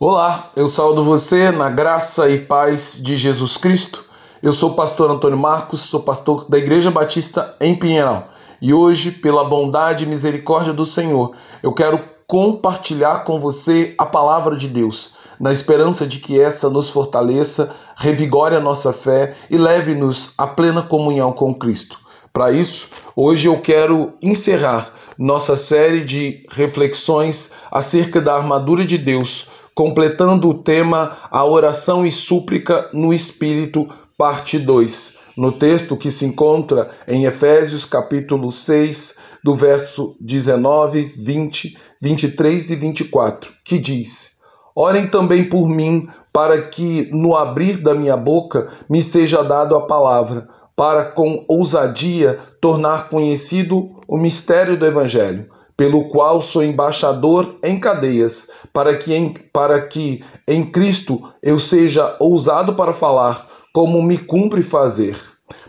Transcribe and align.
Olá, 0.00 0.50
eu 0.56 0.66
saúdo 0.66 1.04
você 1.04 1.52
na 1.52 1.70
graça 1.70 2.28
e 2.28 2.40
paz 2.40 2.98
de 3.00 3.16
Jesus 3.16 3.56
Cristo. 3.56 4.04
Eu 4.42 4.52
sou 4.52 4.72
o 4.72 4.74
pastor 4.74 5.08
Antônio 5.08 5.38
Marcos, 5.38 5.82
sou 5.82 6.00
pastor 6.00 6.46
da 6.50 6.58
Igreja 6.58 6.90
Batista 6.90 7.54
em 7.60 7.76
Pinheiral. 7.76 8.26
E 8.60 8.74
hoje, 8.74 9.12
pela 9.12 9.44
bondade 9.44 10.02
e 10.02 10.08
misericórdia 10.08 10.72
do 10.72 10.84
Senhor, 10.84 11.36
eu 11.62 11.72
quero 11.72 12.00
compartilhar 12.26 13.22
com 13.22 13.38
você 13.38 13.94
a 13.96 14.04
palavra 14.04 14.56
de 14.56 14.66
Deus, 14.66 15.12
na 15.38 15.52
esperança 15.52 16.04
de 16.04 16.18
que 16.18 16.40
essa 16.40 16.68
nos 16.68 16.90
fortaleça, 16.90 17.72
revigore 17.94 18.56
a 18.56 18.60
nossa 18.60 18.92
fé 18.92 19.36
e 19.48 19.56
leve-nos 19.56 20.34
à 20.36 20.44
plena 20.44 20.82
comunhão 20.82 21.30
com 21.32 21.54
Cristo. 21.54 22.00
Para 22.32 22.50
isso, 22.50 22.88
hoje 23.14 23.46
eu 23.46 23.60
quero 23.60 24.14
encerrar 24.20 24.90
nossa 25.16 25.56
série 25.56 26.04
de 26.04 26.44
reflexões 26.50 27.52
acerca 27.70 28.20
da 28.20 28.34
armadura 28.34 28.84
de 28.84 28.98
Deus 28.98 29.53
completando 29.74 30.48
o 30.48 30.62
tema 30.62 31.16
A 31.30 31.44
Oração 31.44 32.06
e 32.06 32.12
Súplica 32.12 32.88
no 32.92 33.12
Espírito, 33.12 33.88
parte 34.16 34.58
2, 34.58 35.16
no 35.36 35.50
texto 35.50 35.96
que 35.96 36.10
se 36.10 36.24
encontra 36.24 36.88
em 37.08 37.24
Efésios 37.24 37.84
capítulo 37.84 38.52
6, 38.52 39.16
do 39.42 39.54
verso 39.54 40.16
19, 40.20 41.02
20, 41.02 41.76
23 42.00 42.70
e 42.70 42.76
24, 42.76 43.52
que 43.64 43.78
diz: 43.78 44.36
Orem 44.74 45.08
também 45.08 45.44
por 45.44 45.68
mim, 45.68 46.08
para 46.32 46.62
que 46.62 47.08
no 47.12 47.36
abrir 47.36 47.78
da 47.78 47.94
minha 47.94 48.16
boca 48.16 48.68
me 48.88 49.02
seja 49.02 49.42
dado 49.42 49.76
a 49.76 49.86
palavra, 49.86 50.48
para 50.74 51.04
com 51.04 51.44
ousadia 51.48 52.38
tornar 52.60 53.08
conhecido 53.08 53.90
o 54.08 54.16
mistério 54.16 54.76
do 54.76 54.86
Evangelho 54.86 55.48
pelo 55.76 56.08
qual 56.08 56.40
sou 56.40 56.62
embaixador 56.62 57.58
em 57.62 57.78
cadeias, 57.78 58.48
para 58.72 58.96
que 58.96 59.14
em, 59.14 59.34
para 59.52 59.86
que 59.86 60.22
em 60.46 60.64
Cristo 60.64 61.22
eu 61.42 61.58
seja 61.58 62.16
ousado 62.20 62.74
para 62.74 62.92
falar, 62.92 63.46
como 63.72 64.02
me 64.02 64.16
cumpre 64.16 64.62
fazer. 64.62 65.16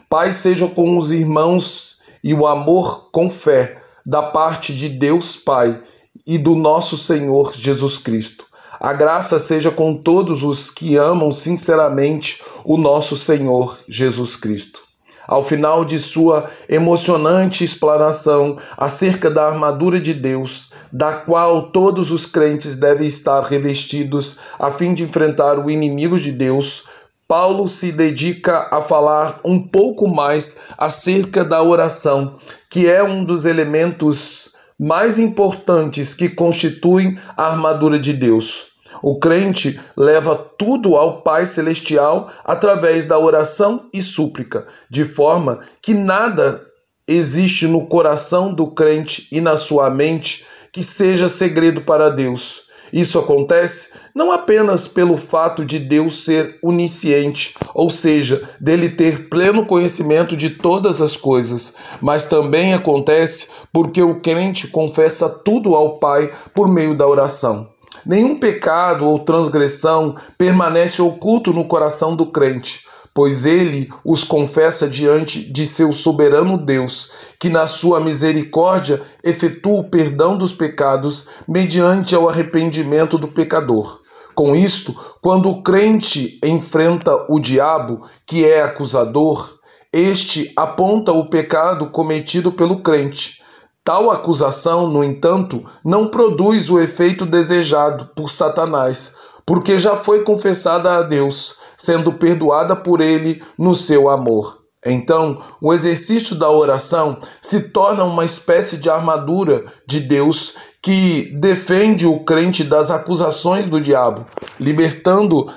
Paz 0.10 0.36
seja 0.36 0.68
com 0.68 0.98
os 0.98 1.12
irmãos 1.12 2.00
e 2.24 2.34
o 2.34 2.46
amor 2.46 3.10
com 3.12 3.30
fé, 3.30 3.82
da 4.06 4.22
parte 4.22 4.74
de 4.74 4.88
Deus 4.88 5.36
Pai 5.36 5.82
e 6.28 6.38
do 6.38 6.56
nosso 6.56 6.98
Senhor 6.98 7.54
Jesus 7.56 7.98
Cristo. 7.98 8.46
A 8.80 8.94
graça 8.94 9.40
seja 9.40 9.72
com 9.72 9.96
todos 9.96 10.44
os 10.44 10.70
que 10.70 10.96
amam 10.96 11.32
sinceramente 11.32 12.44
o 12.64 12.78
nosso 12.78 13.16
Senhor 13.16 13.78
Jesus 13.88 14.36
Cristo. 14.36 14.85
Ao 15.28 15.44
final 15.44 15.84
de 15.84 16.00
sua 16.00 16.50
emocionante 16.70 17.64
explanação 17.64 18.58
acerca 18.78 19.30
da 19.30 19.48
armadura 19.48 20.00
de 20.00 20.14
Deus, 20.14 20.70
da 20.92 21.14
qual 21.14 21.72
todos 21.72 22.12
os 22.12 22.26
crentes 22.26 22.76
devem 22.76 23.08
estar 23.08 23.42
revestidos 23.42 24.38
a 24.60 24.72
fim 24.72 24.94
de 24.94 25.04
enfrentar 25.04 25.60
o 25.60 25.70
inimigo 25.70 26.20
de 26.20 26.32
Deus, 26.32 26.84
Paulo 27.28 27.68
se 27.68 27.92
dedica 27.92 28.70
a 28.72 28.82
falar 28.82 29.40
um 29.44 29.68
pouco 29.68 30.08
mais 30.08 30.58
acerca 30.78 31.44
da 31.44 31.62
oração, 31.64 32.36
que 32.70 32.88
é 32.88 33.04
um 33.04 33.26
dos 33.26 33.46
elementos 33.46 34.52
mais 34.80 35.18
importantes 35.18 36.14
que 36.14 36.30
constituem 36.30 37.18
a 37.36 37.48
armadura 37.48 37.98
de 37.98 38.14
Deus. 38.14 38.75
O 39.02 39.20
crente 39.20 39.80
leva 39.96 40.36
tudo 40.36 40.96
ao 40.96 41.22
Pai 41.22 41.46
Celestial 41.46 42.30
através 42.44 43.06
da 43.06 43.20
oração 43.20 43.90
e 43.94 44.02
súplica, 44.02 44.66
de 44.90 45.06
forma 45.06 45.60
que 45.82 45.94
nada 45.94 46.62
existe 47.08 47.68
no 47.68 47.88
coração 47.88 48.54
do 48.54 48.68
crente 48.68 49.28
e 49.32 49.40
na 49.40 49.58
sua 49.58 49.90
mente 49.90 50.46
que 50.72 50.84
seja 50.84 51.30
segredo 51.30 51.82
para 51.82 52.10
Deus. 52.10 52.66
Isso 52.92 53.18
acontece 53.20 53.92
não 54.14 54.32
apenas 54.32 54.88
pelo 54.88 55.18
fato 55.18 55.66
de 55.66 55.80
Deus 55.80 56.24
ser 56.24 56.58
onisciente, 56.62 57.54
ou 57.74 57.90
seja, 57.90 58.42
dele 58.60 58.90
ter 58.90 59.28
pleno 59.28 59.66
conhecimento 59.66 60.38
de 60.38 60.50
todas 60.50 61.02
as 61.02 61.18
coisas, 61.18 61.74
mas 62.02 62.26
também 62.26 62.74
acontece 62.74 63.48
porque 63.74 64.02
o 64.02 64.22
crente 64.22 64.68
confessa 64.68 65.28
tudo 65.28 65.76
ao 65.76 65.98
Pai 65.98 66.32
por 66.54 66.68
meio 66.68 66.96
da 66.96 67.08
oração. 67.08 67.75
Nenhum 68.06 68.40
pecado 68.40 69.10
ou 69.10 69.18
transgressão 69.18 70.16
permanece 70.38 71.02
oculto 71.02 71.52
no 71.52 71.66
coração 71.66 72.16
do 72.16 72.28
crente, 72.28 72.86
pois 73.16 73.46
ele 73.46 73.90
os 74.04 74.24
confessa 74.24 74.88
diante 74.88 75.52
de 75.52 75.66
seu 75.66 75.92
soberano 75.92 76.56
Deus, 76.56 77.10
que 77.40 77.50
na 77.50 77.66
sua 77.66 78.00
misericórdia 78.00 79.02
efetua 79.24 79.80
o 79.80 79.90
perdão 79.90 80.38
dos 80.38 80.54
pecados 80.54 81.30
mediante 81.48 82.16
o 82.16 82.30
arrependimento 82.30 83.18
do 83.18 83.28
pecador. 83.28 84.02
Com 84.36 84.56
isto, 84.56 84.96
quando 85.20 85.50
o 85.50 85.64
crente 85.64 86.40
enfrenta 86.46 87.12
o 87.28 87.40
diabo, 87.40 88.02
que 88.28 88.46
é 88.46 88.62
acusador, 88.62 89.58
este 89.92 90.52
aponta 90.56 91.12
o 91.12 91.28
pecado 91.28 91.88
cometido 91.88 92.52
pelo 92.52 92.84
crente 92.84 93.45
Tal 93.86 94.10
acusação, 94.10 94.88
no 94.88 95.04
entanto, 95.04 95.64
não 95.84 96.08
produz 96.08 96.72
o 96.72 96.80
efeito 96.80 97.24
desejado 97.24 98.10
por 98.16 98.32
Satanás, 98.32 99.14
porque 99.46 99.78
já 99.78 99.96
foi 99.96 100.24
confessada 100.24 100.96
a 100.96 101.04
Deus, 101.04 101.58
sendo 101.78 102.12
perdoada 102.14 102.76
por 102.76 103.00
ele 103.00 103.44
no 103.56 103.76
seu 103.76 104.10
amor. 104.10 104.58
Então, 104.84 105.38
o 105.62 105.72
exercício 105.72 106.36
da 106.36 106.50
oração 106.50 107.20
se 107.40 107.70
torna 107.70 108.04
uma 108.04 108.26
espécie 108.26 108.78
de 108.78 108.90
armadura 108.90 109.64
de 109.88 110.00
Deus 110.00 110.56
que 110.82 111.32
defende 111.40 112.08
o 112.08 112.24
crente 112.24 112.64
das 112.64 112.90
acusações 112.90 113.68
do 113.68 113.80
diabo, 113.80 114.26
libertando 114.60 115.48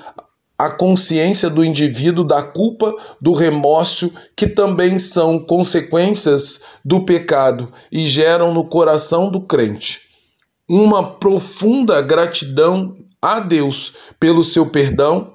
a 0.59 0.69
consciência 0.69 1.49
do 1.49 1.63
indivíduo 1.63 2.23
da 2.23 2.43
culpa, 2.43 2.93
do 3.19 3.33
remorso, 3.33 4.11
que 4.35 4.45
também 4.45 4.99
são 4.99 5.39
consequências 5.39 6.61
do 6.85 7.05
pecado 7.05 7.71
e 7.89 8.07
geram 8.07 8.53
no 8.53 8.65
coração 8.67 9.31
do 9.31 9.41
crente 9.41 10.09
uma 10.69 11.03
profunda 11.03 11.99
gratidão 11.99 12.95
a 13.19 13.39
Deus 13.39 13.95
pelo 14.19 14.43
seu 14.43 14.69
perdão 14.69 15.33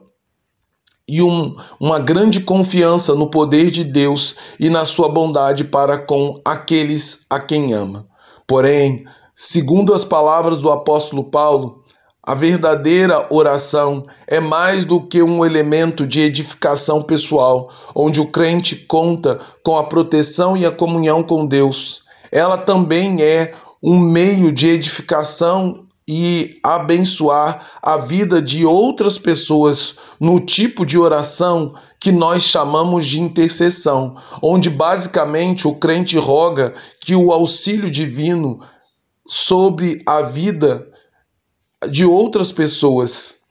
e 1.08 1.20
um, 1.20 1.56
uma 1.80 1.98
grande 1.98 2.40
confiança 2.40 3.14
no 3.14 3.28
poder 3.28 3.70
de 3.70 3.82
Deus 3.82 4.36
e 4.60 4.70
na 4.70 4.86
sua 4.86 5.08
bondade 5.08 5.64
para 5.64 5.98
com 5.98 6.40
aqueles 6.44 7.26
a 7.28 7.40
quem 7.40 7.74
ama. 7.74 8.06
Porém, 8.46 9.04
segundo 9.34 9.92
as 9.92 10.04
palavras 10.04 10.60
do 10.60 10.70
apóstolo 10.70 11.24
Paulo, 11.24 11.83
a 12.26 12.34
verdadeira 12.34 13.26
oração 13.28 14.06
é 14.26 14.40
mais 14.40 14.82
do 14.82 14.98
que 14.98 15.22
um 15.22 15.44
elemento 15.44 16.06
de 16.06 16.22
edificação 16.22 17.02
pessoal, 17.02 17.70
onde 17.94 18.18
o 18.18 18.26
crente 18.26 18.76
conta 18.76 19.40
com 19.62 19.76
a 19.76 19.84
proteção 19.84 20.56
e 20.56 20.64
a 20.64 20.70
comunhão 20.70 21.22
com 21.22 21.44
Deus. 21.44 22.02
Ela 22.32 22.56
também 22.56 23.20
é 23.20 23.54
um 23.82 23.98
meio 23.98 24.50
de 24.50 24.68
edificação 24.68 25.84
e 26.08 26.58
abençoar 26.62 27.66
a 27.82 27.98
vida 27.98 28.40
de 28.40 28.64
outras 28.64 29.18
pessoas 29.18 29.96
no 30.18 30.40
tipo 30.40 30.86
de 30.86 30.98
oração 30.98 31.74
que 32.00 32.10
nós 32.10 32.42
chamamos 32.42 33.06
de 33.06 33.20
intercessão, 33.20 34.16
onde 34.40 34.70
basicamente 34.70 35.68
o 35.68 35.74
crente 35.74 36.16
roga 36.16 36.74
que 37.00 37.14
o 37.14 37.32
auxílio 37.32 37.90
divino 37.90 38.60
sobre 39.26 40.02
a 40.06 40.22
vida 40.22 40.93
de 41.86 42.04
outras 42.04 42.52
pessoas, 42.52 43.44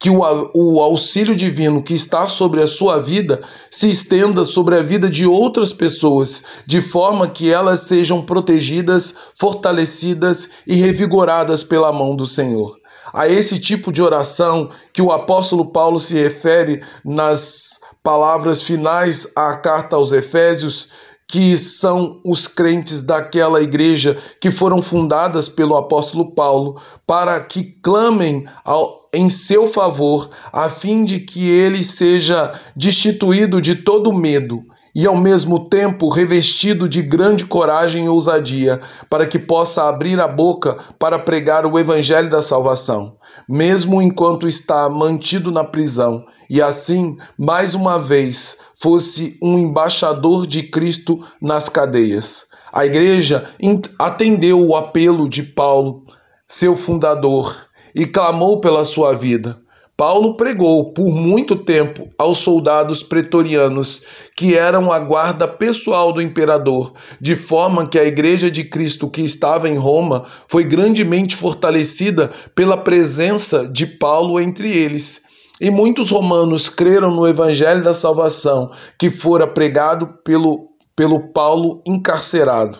que 0.00 0.08
o, 0.08 0.20
o 0.54 0.80
auxílio 0.80 1.34
divino 1.34 1.82
que 1.82 1.94
está 1.94 2.26
sobre 2.26 2.62
a 2.62 2.66
sua 2.66 3.00
vida 3.00 3.42
se 3.70 3.88
estenda 3.90 4.44
sobre 4.44 4.76
a 4.76 4.82
vida 4.82 5.10
de 5.10 5.26
outras 5.26 5.72
pessoas, 5.72 6.44
de 6.64 6.80
forma 6.80 7.28
que 7.28 7.50
elas 7.50 7.80
sejam 7.80 8.22
protegidas, 8.22 9.14
fortalecidas 9.34 10.50
e 10.66 10.74
revigoradas 10.76 11.64
pela 11.64 11.92
mão 11.92 12.14
do 12.14 12.26
Senhor. 12.26 12.78
A 13.12 13.26
esse 13.26 13.58
tipo 13.58 13.92
de 13.92 14.02
oração 14.02 14.70
que 14.92 15.02
o 15.02 15.10
apóstolo 15.10 15.66
Paulo 15.66 15.98
se 15.98 16.14
refere 16.14 16.82
nas 17.04 17.80
palavras 18.02 18.62
finais 18.62 19.32
à 19.34 19.56
carta 19.56 19.96
aos 19.96 20.12
Efésios, 20.12 20.90
que 21.28 21.58
são 21.58 22.20
os 22.24 22.48
crentes 22.48 23.02
daquela 23.02 23.62
igreja 23.62 24.16
que 24.40 24.50
foram 24.50 24.80
fundadas 24.80 25.46
pelo 25.46 25.76
apóstolo 25.76 26.34
Paulo, 26.34 26.80
para 27.06 27.38
que 27.40 27.62
clamem 27.62 28.46
ao, 28.64 29.08
em 29.12 29.28
seu 29.28 29.68
favor, 29.68 30.30
a 30.50 30.70
fim 30.70 31.04
de 31.04 31.20
que 31.20 31.46
ele 31.46 31.84
seja 31.84 32.58
destituído 32.74 33.60
de 33.60 33.76
todo 33.76 34.12
medo 34.12 34.64
e 34.94 35.06
ao 35.06 35.16
mesmo 35.16 35.68
tempo 35.68 36.08
revestido 36.08 36.88
de 36.88 37.02
grande 37.02 37.44
coragem 37.44 38.06
e 38.06 38.08
ousadia, 38.08 38.80
para 39.08 39.26
que 39.26 39.38
possa 39.38 39.88
abrir 39.88 40.18
a 40.18 40.26
boca 40.26 40.76
para 40.98 41.18
pregar 41.18 41.66
o 41.66 41.78
evangelho 41.78 42.30
da 42.30 42.42
salvação, 42.42 43.16
mesmo 43.48 44.00
enquanto 44.00 44.48
está 44.48 44.88
mantido 44.88 45.52
na 45.52 45.62
prisão, 45.62 46.24
e 46.50 46.62
assim, 46.62 47.16
mais 47.38 47.74
uma 47.74 47.98
vez, 47.98 48.58
fosse 48.80 49.36
um 49.42 49.58
embaixador 49.58 50.46
de 50.46 50.62
Cristo 50.62 51.20
nas 51.40 51.68
cadeias. 51.68 52.46
A 52.72 52.86
igreja 52.86 53.50
atendeu 53.98 54.60
o 54.60 54.76
apelo 54.76 55.28
de 55.28 55.42
Paulo, 55.42 56.04
seu 56.46 56.76
fundador, 56.76 57.56
e 57.94 58.06
clamou 58.06 58.60
pela 58.60 58.84
sua 58.84 59.14
vida. 59.14 59.58
Paulo 59.96 60.36
pregou 60.36 60.92
por 60.92 61.10
muito 61.10 61.56
tempo 61.56 62.08
aos 62.16 62.38
soldados 62.38 63.02
pretorianos, 63.02 64.04
que 64.36 64.54
eram 64.56 64.92
a 64.92 65.00
guarda 65.00 65.48
pessoal 65.48 66.12
do 66.12 66.22
imperador, 66.22 66.92
de 67.20 67.34
forma 67.34 67.84
que 67.84 67.98
a 67.98 68.04
Igreja 68.04 68.48
de 68.48 68.62
Cristo 68.62 69.10
que 69.10 69.22
estava 69.22 69.68
em 69.68 69.76
Roma 69.76 70.24
foi 70.46 70.62
grandemente 70.62 71.34
fortalecida 71.34 72.30
pela 72.54 72.76
presença 72.76 73.66
de 73.66 73.86
Paulo 73.86 74.38
entre 74.38 74.70
eles. 74.70 75.22
E 75.60 75.70
muitos 75.70 76.10
romanos 76.10 76.68
creram 76.68 77.10
no 77.10 77.26
evangelho 77.26 77.82
da 77.82 77.92
salvação 77.92 78.70
que 78.98 79.10
fora 79.10 79.46
pregado 79.46 80.06
pelo, 80.24 80.68
pelo 80.94 81.32
Paulo 81.32 81.82
encarcerado. 81.86 82.78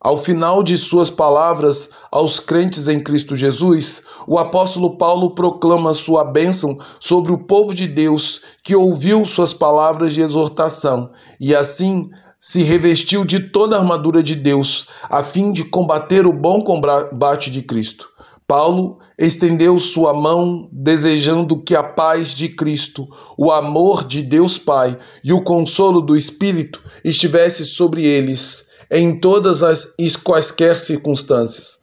Ao 0.00 0.16
final 0.16 0.62
de 0.62 0.76
suas 0.76 1.10
palavras 1.10 1.90
aos 2.10 2.40
crentes 2.40 2.88
em 2.88 3.00
Cristo 3.00 3.34
Jesus, 3.36 4.04
o 4.26 4.38
apóstolo 4.38 4.96
Paulo 4.96 5.34
proclama 5.34 5.94
sua 5.94 6.24
bênção 6.24 6.78
sobre 7.00 7.32
o 7.32 7.38
povo 7.38 7.74
de 7.74 7.86
Deus 7.86 8.42
que 8.62 8.74
ouviu 8.74 9.24
suas 9.24 9.52
palavras 9.52 10.12
de 10.12 10.20
exortação 10.20 11.10
e 11.40 11.54
assim 11.54 12.08
se 12.40 12.64
revestiu 12.64 13.24
de 13.24 13.50
toda 13.50 13.76
a 13.76 13.78
armadura 13.78 14.20
de 14.20 14.34
Deus, 14.34 14.88
a 15.08 15.22
fim 15.22 15.52
de 15.52 15.62
combater 15.64 16.26
o 16.26 16.32
bom 16.32 16.60
combate 16.62 17.50
de 17.50 17.62
Cristo. 17.62 18.08
Paulo 18.46 18.98
estendeu 19.16 19.78
sua 19.78 20.12
mão, 20.12 20.68
desejando 20.72 21.62
que 21.62 21.74
a 21.74 21.82
paz 21.82 22.34
de 22.34 22.48
Cristo, 22.48 23.08
o 23.36 23.50
amor 23.50 24.04
de 24.04 24.22
Deus 24.22 24.58
Pai 24.58 24.98
e 25.24 25.32
o 25.32 25.42
consolo 25.42 26.00
do 26.00 26.16
Espírito 26.16 26.82
estivesse 27.04 27.64
sobre 27.64 28.04
eles 28.04 28.66
em 28.90 29.18
todas 29.18 29.62
as 29.62 29.94
quaisquer 30.22 30.76
circunstâncias, 30.76 31.78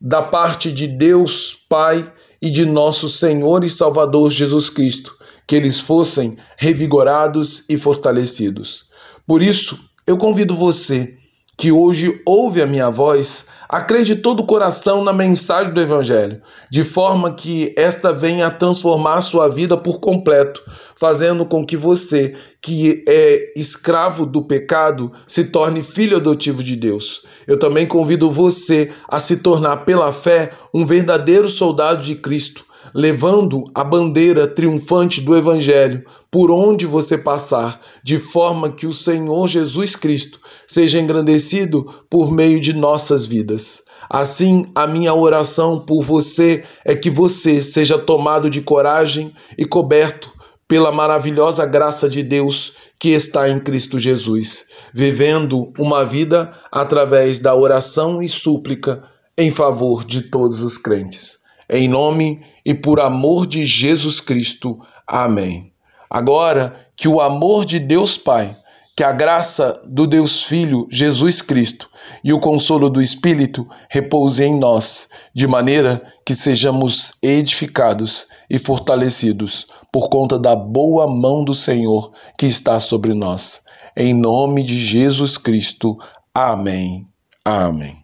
da 0.00 0.22
parte 0.22 0.72
de 0.72 0.86
Deus 0.86 1.54
Pai 1.68 2.10
e 2.40 2.48
de 2.50 2.64
nosso 2.64 3.08
Senhor 3.08 3.62
e 3.62 3.68
Salvador 3.68 4.30
Jesus 4.30 4.70
Cristo, 4.70 5.14
que 5.46 5.54
eles 5.54 5.80
fossem 5.80 6.38
revigorados 6.56 7.64
e 7.68 7.76
fortalecidos. 7.76 8.86
Por 9.26 9.42
isso, 9.42 9.78
eu 10.06 10.16
convido 10.16 10.56
você 10.56 11.18
que 11.58 11.70
hoje 11.70 12.22
ouve 12.24 12.62
a 12.62 12.66
minha 12.66 12.88
voz 12.88 13.46
a 13.72 13.80
crer 13.80 14.02
de 14.02 14.16
todo 14.16 14.40
o 14.40 14.46
coração 14.46 15.04
na 15.04 15.12
mensagem 15.12 15.72
do 15.72 15.80
Evangelho, 15.80 16.42
de 16.68 16.82
forma 16.82 17.32
que 17.32 17.72
esta 17.76 18.12
venha 18.12 18.48
a 18.48 18.50
transformar 18.50 19.20
sua 19.20 19.48
vida 19.48 19.76
por 19.76 20.00
completo, 20.00 20.60
fazendo 20.96 21.46
com 21.46 21.64
que 21.64 21.76
você, 21.76 22.34
que 22.60 23.04
é 23.06 23.52
escravo 23.54 24.26
do 24.26 24.42
pecado, 24.42 25.12
se 25.24 25.44
torne 25.44 25.84
filho 25.84 26.16
adotivo 26.16 26.64
de 26.64 26.74
Deus. 26.74 27.24
Eu 27.46 27.60
também 27.60 27.86
convido 27.86 28.28
você 28.28 28.90
a 29.08 29.20
se 29.20 29.36
tornar, 29.36 29.84
pela 29.84 30.12
fé, 30.12 30.50
um 30.74 30.84
verdadeiro 30.84 31.48
soldado 31.48 32.02
de 32.02 32.16
Cristo 32.16 32.64
levando 32.94 33.64
a 33.74 33.84
bandeira 33.84 34.46
triunfante 34.46 35.20
do 35.20 35.36
Evangelho 35.36 36.04
por 36.30 36.50
onde 36.50 36.86
você 36.86 37.18
passar, 37.18 37.80
de 38.02 38.18
forma 38.18 38.70
que 38.70 38.86
o 38.86 38.92
Senhor 38.92 39.46
Jesus 39.48 39.96
Cristo 39.96 40.40
seja 40.66 41.00
engrandecido 41.00 41.84
por 42.08 42.30
meio 42.30 42.60
de 42.60 42.72
nossas 42.72 43.26
vidas. 43.26 43.82
Assim, 44.08 44.66
a 44.74 44.86
minha 44.86 45.14
oração 45.14 45.78
por 45.78 46.02
você 46.02 46.64
é 46.84 46.94
que 46.94 47.10
você 47.10 47.60
seja 47.60 47.98
tomado 47.98 48.50
de 48.50 48.60
coragem 48.60 49.32
e 49.56 49.64
coberto 49.64 50.32
pela 50.66 50.92
maravilhosa 50.92 51.66
graça 51.66 52.08
de 52.08 52.22
Deus 52.22 52.74
que 52.98 53.10
está 53.10 53.48
em 53.48 53.58
Cristo 53.58 53.98
Jesus, 53.98 54.66
vivendo 54.92 55.72
uma 55.78 56.04
vida 56.04 56.52
através 56.70 57.40
da 57.40 57.54
oração 57.54 58.22
e 58.22 58.28
súplica 58.28 59.02
em 59.36 59.50
favor 59.50 60.04
de 60.04 60.22
todos 60.22 60.62
os 60.62 60.76
crentes. 60.76 61.38
Em 61.70 61.86
nome 61.86 62.40
e 62.64 62.74
por 62.74 62.98
amor 62.98 63.46
de 63.46 63.64
Jesus 63.64 64.20
Cristo. 64.20 64.80
Amém. 65.06 65.72
Agora, 66.10 66.74
que 66.96 67.06
o 67.06 67.20
amor 67.20 67.64
de 67.64 67.78
Deus 67.78 68.18
Pai, 68.18 68.56
que 68.96 69.04
a 69.04 69.12
graça 69.12 69.80
do 69.86 70.06
Deus 70.06 70.42
Filho 70.42 70.88
Jesus 70.90 71.40
Cristo 71.40 71.88
e 72.24 72.32
o 72.32 72.40
consolo 72.40 72.90
do 72.90 73.00
Espírito 73.00 73.66
repouse 73.88 74.42
em 74.42 74.58
nós, 74.58 75.08
de 75.32 75.46
maneira 75.46 76.02
que 76.26 76.34
sejamos 76.34 77.12
edificados 77.22 78.26
e 78.50 78.58
fortalecidos 78.58 79.66
por 79.92 80.08
conta 80.08 80.38
da 80.38 80.56
boa 80.56 81.06
mão 81.06 81.44
do 81.44 81.54
Senhor 81.54 82.12
que 82.36 82.46
está 82.46 82.80
sobre 82.80 83.14
nós. 83.14 83.62
Em 83.96 84.12
nome 84.12 84.62
de 84.62 84.76
Jesus 84.76 85.38
Cristo. 85.38 85.96
Amém. 86.34 87.06
Amém. 87.44 87.99